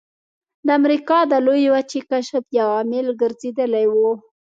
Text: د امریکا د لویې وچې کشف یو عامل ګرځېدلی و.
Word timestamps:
د 0.65 0.67
امریکا 0.79 1.19
د 1.31 1.33
لویې 1.45 1.69
وچې 1.73 1.99
کشف 2.09 2.43
یو 2.59 2.67
عامل 2.77 3.07
ګرځېدلی 3.21 3.85
و. 3.89 3.95